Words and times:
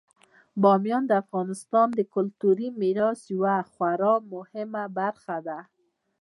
بامیان 0.61 1.03
د 1.07 1.11
افغانستان 1.23 1.87
د 1.93 1.99
کلتوري 2.13 2.67
میراث 2.79 3.19
یوه 3.33 3.55
خورا 3.71 4.13
مهمه 4.33 4.83
برخه 4.97 5.37
ده. 5.47 5.59